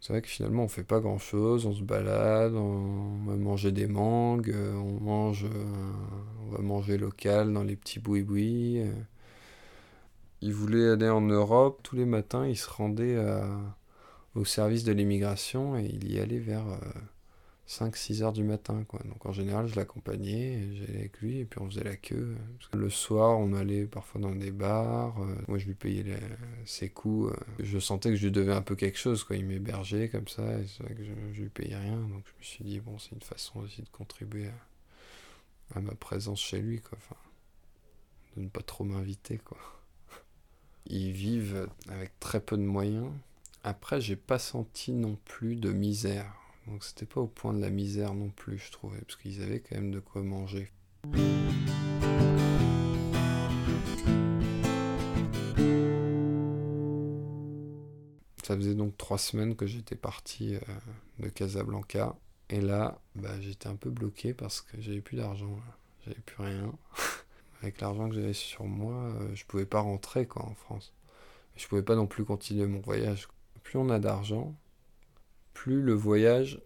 [0.01, 3.73] C'est vrai que finalement on fait pas grand chose, on se balade, on va manger
[3.73, 5.93] des mangues, euh, on mange, euh,
[6.47, 8.81] on va manger local dans les petits boui-boui.
[8.81, 8.93] Euh.
[10.41, 13.19] Il voulait aller en Europe, tous les matins il se rendait
[14.37, 16.65] au service de l'immigration et il y allait vers
[17.69, 18.85] 5-6 heures du matin.
[18.89, 19.01] Quoi.
[19.05, 22.37] Donc en général, je l'accompagnais, j'allais avec lui, et puis on faisait la queue.
[22.73, 25.21] le soir, on allait parfois dans des bars.
[25.21, 26.05] Euh, moi, je lui payais
[26.65, 27.33] ses coups.
[27.33, 27.37] Euh.
[27.61, 29.23] je sentais que je lui devais un peu quelque chose.
[29.23, 29.37] Quoi.
[29.37, 31.99] Il m'hébergeait comme ça, et c'est vrai que je, je, lui payais rien.
[31.99, 34.49] Donc je me suis dit, bon, c'est une façon aussi de contribuer
[35.75, 36.81] à, ma présence chez lui.
[36.81, 36.97] Quoi.
[36.97, 37.21] Enfin,
[38.37, 39.37] de ne pas trop m'inviter.
[39.39, 39.59] quoi.
[40.87, 43.13] ils vivent avec très peu de moyens.
[43.63, 46.38] Après, j'ai pas senti non plus de misère.
[46.69, 49.61] Donc c'était pas au point de la misère non plus, je trouvais, parce qu'ils avaient
[49.61, 50.71] quand même de quoi manger.
[58.43, 60.61] Ça faisait donc trois semaines que j'étais parti euh,
[61.19, 62.17] de Casablanca.
[62.51, 65.59] Et là, bah, j'étais un peu bloqué parce que j'avais plus d'argent.
[66.05, 66.73] J'avais plus rien.
[67.63, 70.95] Avec l'argent que j'avais sur moi, euh, je pouvais pas rentrer quoi, en France.
[71.57, 73.29] Je pouvais pas non plus continuer mon voyage.
[73.65, 74.55] Plus on a d'argent,
[75.59, 76.61] plus le voyage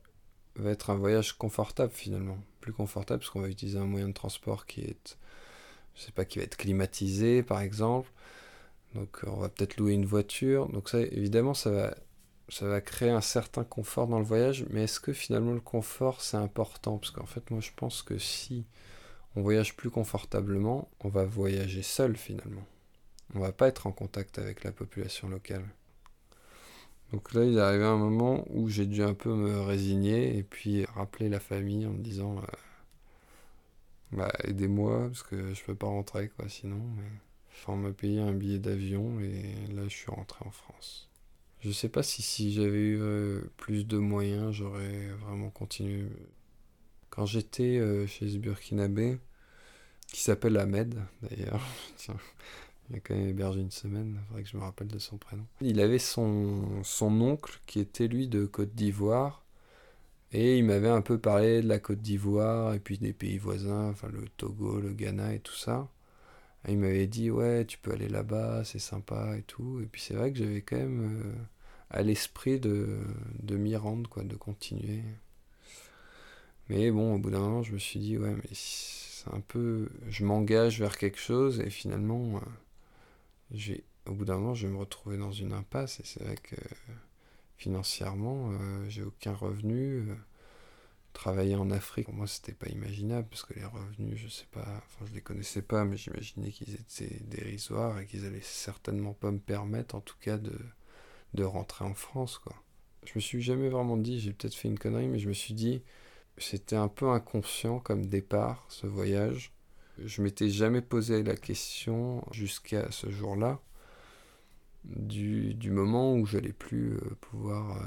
[0.56, 2.36] va être un voyage confortable finalement.
[2.60, 5.16] Plus confortable parce qu'on va utiliser un moyen de transport qui est,
[5.94, 8.10] je sais pas, qui va être climatisé par exemple.
[8.94, 10.68] Donc on va peut-être louer une voiture.
[10.68, 11.94] Donc ça, évidemment, ça
[12.60, 14.66] va, créer un certain confort dans le voyage.
[14.68, 16.98] Mais est-ce que finalement le confort c'est important?
[16.98, 18.66] Parce qu'en fait, moi je pense que si
[19.36, 22.66] on voyage plus confortablement, on va voyager seul finalement.
[23.34, 25.64] On va pas être en contact avec la population locale.
[27.12, 30.42] Donc là, il est arrivé un moment où j'ai dû un peu me résigner et
[30.42, 32.42] puis rappeler la famille en me disant euh,
[34.12, 36.80] bah, aidez-moi parce que je peux pas rentrer quoi sinon.
[36.96, 37.04] Mais...
[37.54, 41.08] Enfin, on m'a payé un billet d'avion et là, je suis rentré en France.
[41.60, 46.06] Je sais pas si, si j'avais eu euh, plus de moyens, j'aurais vraiment continué.
[47.10, 49.18] Quand j'étais euh, chez ce Burkinabé,
[50.08, 51.62] qui s'appelle Ahmed d'ailleurs,
[52.92, 55.16] il a quand même hébergé une semaine, il faudrait que je me rappelle de son
[55.16, 55.44] prénom.
[55.62, 59.44] Il avait son, son oncle qui était lui de Côte d'Ivoire,
[60.32, 63.88] et il m'avait un peu parlé de la Côte d'Ivoire, et puis des pays voisins,
[63.90, 65.88] enfin le Togo, le Ghana et tout ça.
[66.68, 69.80] Il m'avait dit, ouais, tu peux aller là-bas, c'est sympa et tout.
[69.82, 71.32] Et puis c'est vrai que j'avais quand même euh,
[71.90, 73.00] à l'esprit de,
[73.42, 75.02] de m'y rendre, quoi, de continuer.
[76.68, 79.88] Mais bon, au bout d'un moment, je me suis dit, ouais, mais c'est un peu.
[80.08, 82.40] Je m'engage vers quelque chose et finalement.
[83.52, 86.36] Euh, au bout d'un moment, je vais me retrouver dans une impasse et c'est vrai
[86.36, 86.56] que
[87.56, 90.10] financièrement, euh, j'ai aucun revenu.
[90.10, 90.14] Euh,
[91.12, 94.62] travailler en Afrique, pour moi, c'était pas imaginable parce que les revenus, je sais pas,
[94.62, 99.30] enfin, je les connaissais pas, mais j'imaginais qu'ils étaient dérisoires et qu'ils allaient certainement pas
[99.30, 100.58] me permettre, en tout cas, de,
[101.34, 102.54] de rentrer en France, quoi.
[103.04, 105.54] Je me suis jamais vraiment dit, j'ai peut-être fait une connerie, mais je me suis
[105.54, 105.82] dit,
[106.38, 109.52] c'était un peu inconscient comme départ, ce voyage.
[109.98, 113.60] Je m'étais jamais posé la question jusqu'à ce jour-là
[114.84, 117.86] du, moment où j'allais plus euh, pouvoir euh,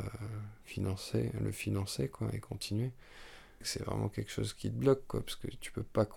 [0.63, 2.91] financer, le financer quoi, et continuer.
[3.61, 6.07] C'est vraiment quelque chose qui te bloque, quoi, parce que tu peux pas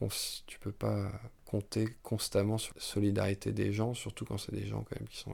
[0.46, 1.11] tu peux pas
[1.46, 5.16] compter constamment sur la solidarité des gens, surtout quand c'est des gens quand même qui
[5.16, 5.33] sont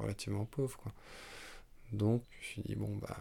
[0.00, 0.78] relativement pauvres.
[0.78, 0.92] Quoi.
[1.92, 3.18] Donc je me suis dit bon bah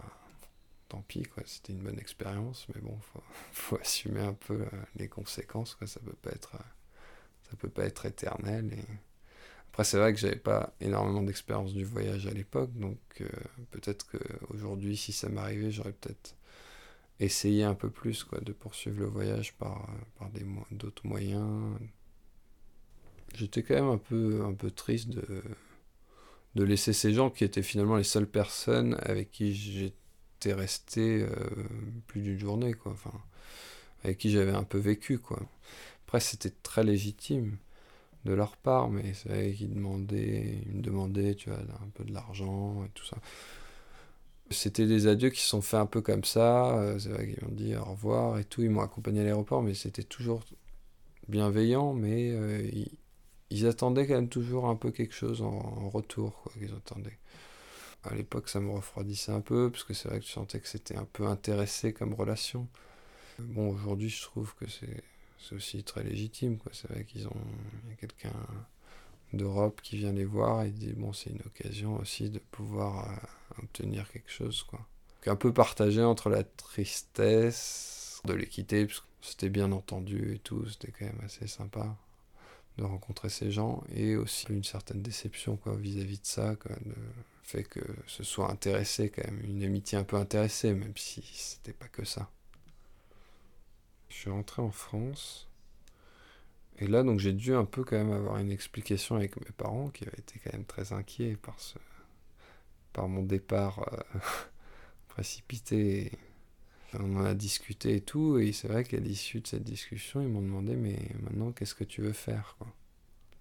[0.89, 3.23] tant pis quoi, c'était une bonne expérience, mais bon faut,
[3.53, 6.57] faut assumer un peu euh, les conséquences quoi, ça peut pas être
[7.49, 8.71] ça peut pas être éternel.
[9.69, 13.27] Après, c'est vrai que j'avais pas énormément d'expérience du voyage à l'époque, donc euh,
[13.71, 16.35] peut-être qu'aujourd'hui, si ça m'arrivait, j'aurais peut-être
[17.19, 20.29] essayé un peu plus quoi, de poursuivre le voyage par, par
[20.71, 21.77] d'autres moyens.
[23.35, 25.43] J'étais quand même un peu, un peu triste de,
[26.55, 29.95] de laisser ces gens qui étaient finalement les seules personnes avec qui j'étais
[30.47, 31.29] resté euh,
[32.07, 32.91] plus d'une journée, quoi.
[32.93, 33.13] Enfin,
[34.03, 35.39] avec qui j'avais un peu vécu, quoi.
[36.05, 37.57] Après, c'était très légitime
[38.25, 42.03] de leur part, mais c'est vrai qu'ils demandaient, ils me demandaient, tu vois, un peu
[42.03, 43.17] de l'argent et tout ça.
[44.51, 46.75] C'était des adieux qui se sont faits un peu comme ça.
[46.77, 48.63] Euh, c'est vrai qu'ils m'ont dit au revoir et tout.
[48.63, 50.43] Ils m'ont accompagné à l'aéroport, mais c'était toujours
[51.27, 52.67] bienveillant, mais euh,
[53.51, 57.17] ils, attendaient quand même toujours un peu quelque chose en, retour, quoi, qu'ils attendaient.
[58.03, 60.67] À l'époque, ça me refroidissait un peu, parce que c'est vrai que je sentais que
[60.67, 62.67] c'était un peu intéressé comme relation.
[63.39, 65.03] Bon, aujourd'hui, je trouve que c'est
[65.53, 66.57] aussi très légitime.
[66.71, 67.41] C'est vrai qu'ils ont
[67.89, 68.33] y a quelqu'un
[69.33, 73.61] d'Europe qui vient les voir et dit bon c'est une occasion aussi de pouvoir euh,
[73.63, 74.79] obtenir quelque chose quoi.
[75.27, 80.39] un peu partagé entre la tristesse de les quitter parce que c'était bien entendu et
[80.39, 81.95] tout, c'était quand même assez sympa
[82.77, 86.75] de rencontrer ces gens et aussi une certaine déception vis-à-vis de ça quoi,
[87.49, 91.73] fait que ce soit intéressé quand même une amitié un peu intéressée même si c'était
[91.73, 92.29] pas que ça.
[94.09, 95.49] Je suis rentré en France.
[96.77, 99.89] Et là, donc, j'ai dû un peu quand même avoir une explication avec mes parents
[99.89, 101.77] qui avaient été quand même très inquiets par, ce,
[102.93, 104.19] par mon départ euh,
[105.09, 106.11] précipité.
[106.93, 110.29] On en a discuté et tout, et c'est vrai qu'à l'issue de cette discussion, ils
[110.29, 112.57] m'ont demandé Mais maintenant, qu'est-ce que tu veux faire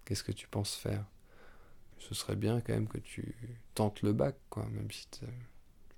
[0.05, 1.05] Qu'est-ce que tu penses faire?
[1.99, 3.35] Ce serait bien quand même que tu
[3.75, 5.27] tentes le bac, quoi, même si je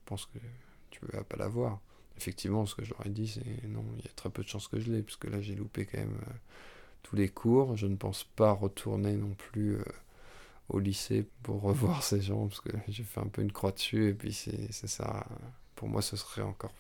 [0.07, 0.39] pense que
[0.91, 1.81] tu ne vas pas l'avoir
[2.21, 4.79] effectivement, ce que j'aurais dit, c'est non, il y a très peu de chances que
[4.79, 6.33] je l'ai, puisque là, j'ai loupé quand même euh,
[7.03, 7.77] tous les cours.
[7.79, 9.85] Je ne pense pas retourner non plus euh,
[10.69, 14.09] au lycée pour revoir ces gens, parce que j'ai fait un peu une croix dessus,
[14.11, 15.27] et puis c'est ça.
[15.77, 16.75] Pour moi, ce serait encore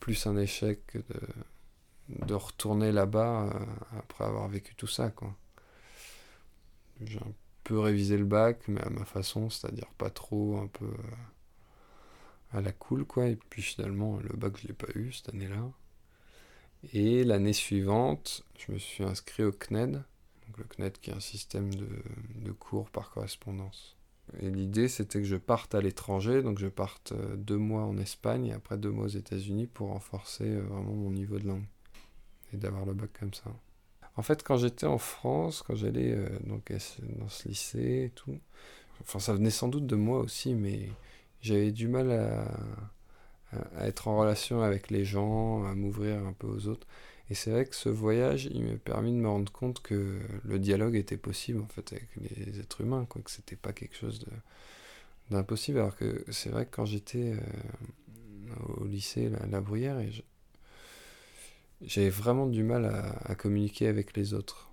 [0.00, 5.36] plus un échec que de, de retourner là-bas euh, après avoir vécu tout ça, quoi.
[7.00, 7.32] J'ai un
[7.68, 12.62] peu révisé le bac, mais à ma façon, c'est-à-dire pas trop, un peu euh, à
[12.62, 13.26] la cool, quoi.
[13.26, 15.70] Et puis finalement, le bac, je l'ai pas eu cette année-là.
[16.94, 21.20] Et l'année suivante, je me suis inscrit au CNED, donc le CNED qui est un
[21.20, 21.88] système de,
[22.36, 23.98] de cours par correspondance.
[24.40, 27.98] Et l'idée, c'était que je parte à l'étranger, donc je parte euh, deux mois en
[27.98, 31.66] Espagne et après deux mois aux États-Unis pour renforcer euh, vraiment mon niveau de langue
[32.54, 33.52] et d'avoir le bac comme ça.
[34.18, 38.36] En fait, quand j'étais en France, quand j'allais euh, dans ce lycée et tout,
[39.00, 40.88] enfin ça venait sans doute de moi aussi, mais
[41.40, 42.48] j'avais du mal à,
[43.76, 46.88] à, être en relation avec les gens, à m'ouvrir un peu aux autres.
[47.30, 50.58] Et c'est vrai que ce voyage, il m'a permis de me rendre compte que le
[50.58, 54.26] dialogue était possible en fait avec les êtres humains, quoi, que c'était pas quelque chose
[55.30, 55.78] d'impossible.
[55.78, 60.00] Alors que c'est vrai que quand j'étais euh, au lycée, la, la Bruyère,
[61.82, 62.86] j'avais vraiment du mal
[63.24, 64.70] à, communiquer avec les autres.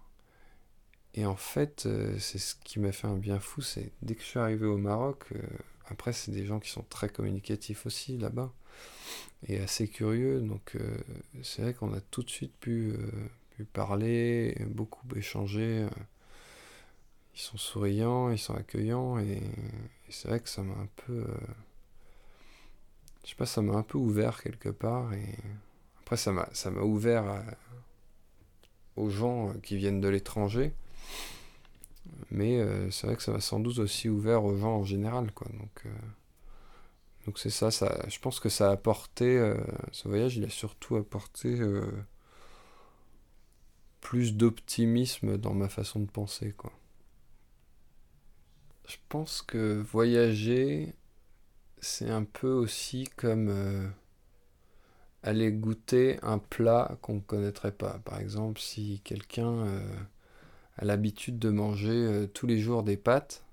[1.13, 4.21] Et en fait, euh, c'est ce qui m'a fait un bien fou, c'est dès que
[4.21, 5.41] je suis arrivé au Maroc, euh,
[5.87, 8.51] après c'est des gens qui sont très communicatifs aussi là-bas
[9.47, 10.41] et assez curieux.
[10.41, 10.97] Donc euh,
[11.43, 12.93] c'est vrai qu'on a tout de suite pu,
[13.73, 15.87] parler, beaucoup échanger.
[17.35, 19.41] Ils sont souriants, ils sont accueillants et,
[20.09, 21.25] c'est vrai que ça m'a un peu...
[23.23, 25.11] je sais pas, ça m'a un peu ouvert quelque part
[26.05, 27.43] après ça m'a, ça m'a ouvert
[28.95, 30.73] aux gens qui viennent de l'étranger.
[32.31, 35.47] Mais c'est vrai que ça m'a sans doute aussi ouvert aux gens en général, quoi.
[35.59, 35.85] Donc,
[37.25, 39.57] donc c'est ça, ça, je pense que ça a apporté, euh,
[39.91, 41.91] ce voyage, il a surtout apporté euh,
[43.99, 46.71] plus d'optimisme dans ma façon de penser, quoi.
[48.87, 50.93] Je pense que voyager,
[51.79, 53.89] c'est un peu aussi comme euh,
[55.25, 57.99] aller goûter un plat qu'on ne connaîtrait pas.
[58.05, 59.65] Par exemple, si quelqu'un
[60.77, 63.45] a l'habitude de manger tous les jours des pâtes,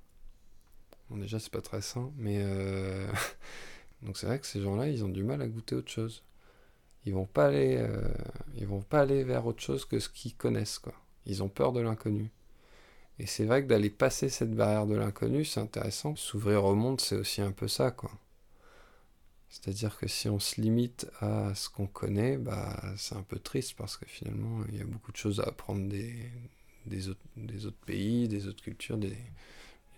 [1.12, 2.38] Bon, déjà, c'est pas très sain, mais.
[2.40, 3.06] Euh,
[4.02, 6.24] donc, c'est vrai que ces gens-là, ils ont du mal à goûter autre chose.
[7.04, 8.08] Ils vont pas euh,
[8.56, 10.80] ils vont pas aller vers autre chose que ce qu'ils connaissent.
[11.26, 12.30] Ils ont peur de l'inconnu.
[13.18, 16.16] Et c'est vrai que d'aller passer cette barrière de l'inconnu, c'est intéressant.
[16.16, 18.10] S'ouvrir au monde, c'est aussi un peu ça, quoi.
[19.52, 23.74] C'est-à-dire que si on se limite à ce qu'on connaît, bah, c'est un peu triste
[23.76, 25.90] parce que finalement, il y a beaucoup de choses à apprendre
[26.86, 29.14] des, autres pays, des autres cultures, des,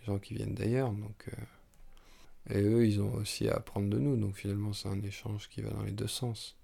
[0.07, 0.91] gens qui viennent d'ailleurs.
[0.91, 4.17] Donc, euh, et eux, ils ont aussi à apprendre de nous.
[4.17, 6.57] Donc finalement, c'est un échange qui va dans les deux sens.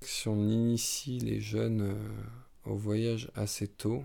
[0.00, 2.24] Si on initie les jeunes euh,
[2.64, 4.02] au voyage assez tôt,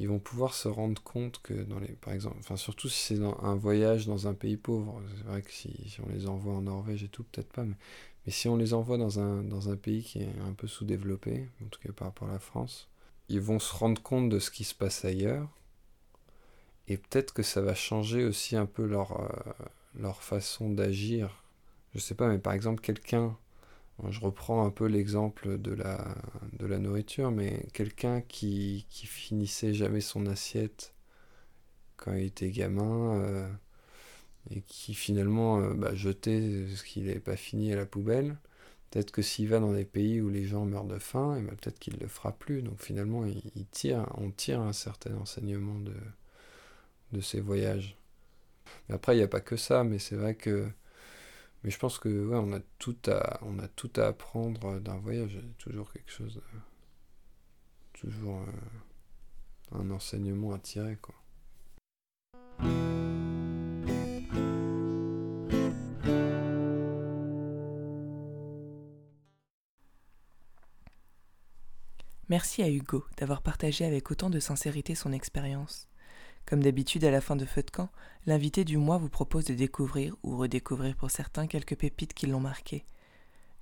[0.00, 3.22] ils vont pouvoir se rendre compte que dans les, par exemple, enfin surtout si c'est
[3.22, 7.04] un voyage dans un pays pauvre, c'est vrai que si, on les envoie en Norvège
[7.04, 7.76] et tout, peut-être pas, mais,
[8.24, 11.46] mais si on les envoie dans un, dans un pays qui est un peu sous-développé,
[11.62, 12.88] en tout cas par rapport à la France,
[13.28, 15.48] ils vont se rendre compte de ce qui se passe ailleurs.
[16.88, 19.52] Et peut-être que ça va changer aussi un peu leur, euh,
[19.94, 21.44] leur façon d'agir.
[21.94, 23.36] Je sais pas, mais par exemple, quelqu'un,
[24.08, 30.94] je reprends un peu l'exemple de la, nourriture, mais quelqu'un qui, finissait jamais son assiette
[31.96, 33.48] quand il était gamin, euh,
[34.50, 38.36] et qui finalement euh, bah, jetait ce qu'il n'avait pas fini à la poubelle,
[38.90, 41.78] Peut-être que s'il va dans des pays où les gens meurent de faim, ben, peut-être
[41.78, 42.62] qu'il ne le fera plus.
[42.62, 45.94] Donc finalement, il, tire, on tire un certain enseignement de,
[47.12, 47.96] de voyages.
[48.88, 50.68] Après, il n'y a pas que ça, mais c'est vrai que.
[51.62, 54.96] Mais je pense que ouais, on a tout à, on a tout à apprendre d'un
[54.98, 55.38] voyage.
[55.58, 56.40] Toujours quelque chose.
[57.92, 61.14] toujours euh, un enseignement à tirer, quoi.
[72.30, 75.89] Merci à Hugo d'avoir partagé avec autant de sincérité son expérience.
[76.50, 77.90] Comme d'habitude à la fin de Feu de camp,
[78.26, 82.40] l'invité du mois vous propose de découvrir ou redécouvrir pour certains quelques pépites qui l'ont
[82.40, 82.84] marqué.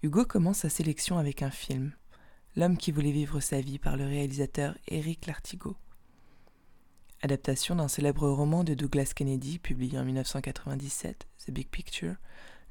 [0.03, 1.93] Hugo commence sa sélection avec un film,
[2.57, 5.77] L'homme qui voulait vivre sa vie par le réalisateur Eric Lartigot.
[7.21, 12.15] Adaptation d'un célèbre roman de Douglas Kennedy publié en 1997, The Big Picture,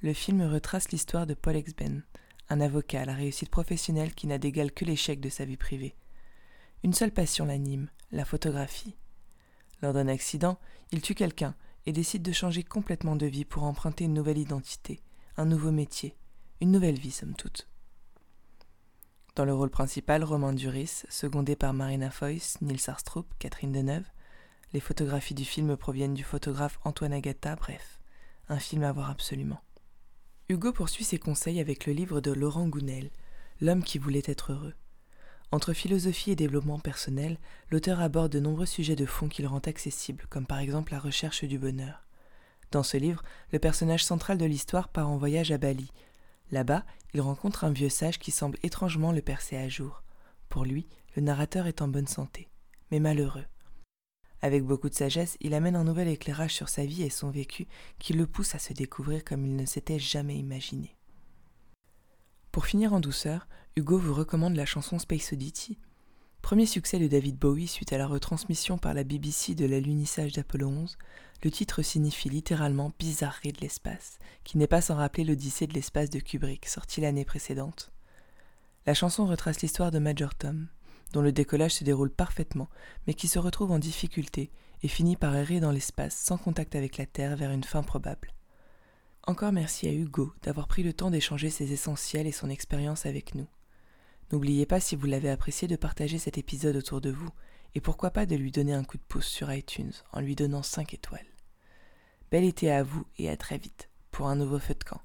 [0.01, 2.01] le film retrace l'histoire de Paul Exben,
[2.49, 5.95] un avocat à la réussite professionnelle qui n'a d'égal que l'échec de sa vie privée.
[6.83, 8.95] Une seule passion l'anime, la photographie.
[9.81, 10.57] Lors d'un accident,
[10.91, 11.55] il tue quelqu'un
[11.85, 15.01] et décide de changer complètement de vie pour emprunter une nouvelle identité,
[15.37, 16.15] un nouveau métier,
[16.61, 17.67] une nouvelle vie somme toute.
[19.35, 24.09] Dans le rôle principal, Romain Duris, secondé par Marina Foïs, Nils Arstrup, Catherine Deneuve.
[24.73, 27.99] Les photographies du film proviennent du photographe Antoine Agata, bref,
[28.49, 29.61] un film à voir absolument.
[30.49, 33.11] Hugo poursuit ses conseils avec le livre de Laurent Gounel,
[33.59, 34.75] L'homme qui voulait être heureux.
[35.51, 37.37] Entre philosophie et développement personnel,
[37.71, 41.45] l'auteur aborde de nombreux sujets de fond qu'il rend accessibles, comme par exemple la recherche
[41.45, 42.05] du bonheur.
[42.71, 43.23] Dans ce livre,
[43.53, 45.89] le personnage central de l'histoire part en voyage à Bali.
[46.51, 50.03] Là-bas, il rencontre un vieux sage qui semble étrangement le percer à jour.
[50.49, 50.85] Pour lui,
[51.15, 52.49] le narrateur est en bonne santé,
[52.91, 53.45] mais malheureux.
[54.41, 57.67] Avec beaucoup de sagesse, il amène un nouvel éclairage sur sa vie et son vécu
[57.99, 60.96] qui le pousse à se découvrir comme il ne s'était jamais imaginé.
[62.51, 65.77] Pour finir en douceur, Hugo vous recommande la chanson Space Oddity.
[66.41, 70.69] Premier succès de David Bowie suite à la retransmission par la BBC de l'alunissage d'Apollo
[70.69, 70.97] 11,
[71.43, 76.09] le titre signifie littéralement bizarrerie de l'espace, qui n'est pas sans rappeler l'Odyssée de l'espace
[76.09, 77.91] de Kubrick, sorti l'année précédente.
[78.85, 80.67] La chanson retrace l'histoire de Major Tom,
[81.13, 82.69] dont le décollage se déroule parfaitement,
[83.05, 84.51] mais qui se retrouve en difficulté
[84.83, 88.33] et finit par errer dans l'espace sans contact avec la Terre vers une fin probable.
[89.27, 93.35] Encore merci à Hugo d'avoir pris le temps d'échanger ses essentiels et son expérience avec
[93.35, 93.45] nous.
[94.31, 97.29] N'oubliez pas si vous l'avez apprécié de partager cet épisode autour de vous,
[97.75, 100.63] et pourquoi pas de lui donner un coup de pouce sur iTunes en lui donnant
[100.63, 101.27] 5 étoiles.
[102.31, 105.01] Bel été à vous et à très vite pour un nouveau feu de camp.